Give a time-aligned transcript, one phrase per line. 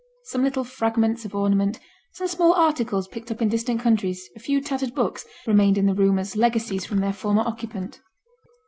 [0.23, 1.79] Some little fragments of ornament,
[2.13, 5.93] some small articles picked up in distant countries, a few tattered books, remained in the
[5.93, 7.99] rooms as legacies from their former occupant.